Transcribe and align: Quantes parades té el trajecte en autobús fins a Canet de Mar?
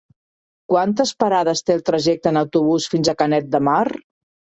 Quantes 0.71 1.11
parades 1.23 1.61
té 1.67 1.75
el 1.79 1.83
trajecte 1.89 2.31
en 2.31 2.39
autobús 2.41 2.87
fins 2.95 3.13
a 3.13 3.15
Canet 3.21 3.53
de 3.57 3.63
Mar? 3.69 3.83